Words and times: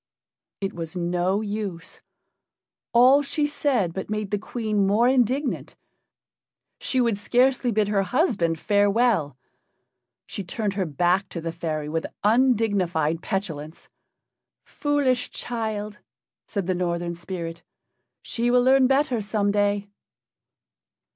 It 0.61 0.73
was 0.73 0.97
no 0.97 1.41
use. 1.41 2.01
All 2.91 3.21
she 3.21 3.45
said 3.45 3.93
but 3.93 4.09
made 4.09 4.31
the 4.31 4.39
Queen 4.39 4.87
more 4.87 5.07
indignant. 5.07 5.75
She 6.79 6.99
would 6.99 7.19
scarcely 7.19 7.71
bid 7.71 7.87
her 7.89 8.01
husband 8.01 8.59
farewell: 8.59 9.37
she 10.25 10.43
turned 10.43 10.73
her 10.73 10.87
back 10.87 11.29
to 11.29 11.39
the 11.39 11.51
fairy 11.51 11.87
with 11.87 12.07
undignified 12.23 13.21
petulance. 13.21 13.89
"Foolish 14.65 15.29
child," 15.29 15.99
said 16.47 16.65
the 16.65 16.73
Northern 16.73 17.13
spirit. 17.13 17.61
"She 18.23 18.49
will 18.49 18.63
learn 18.63 18.87
better 18.87 19.21
some 19.21 19.51
day." 19.51 19.87